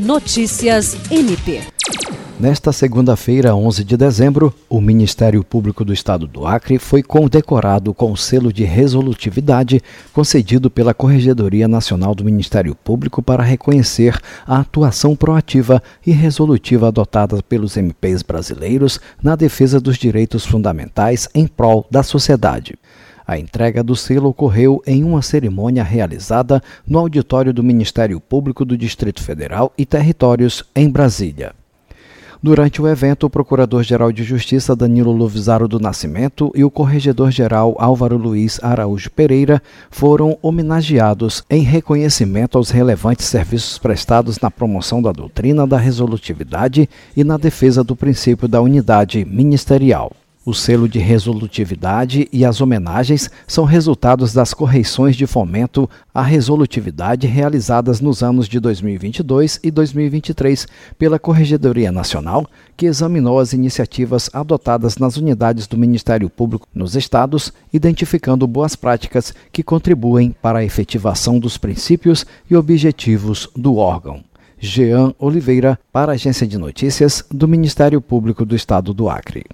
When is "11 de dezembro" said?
3.54-4.54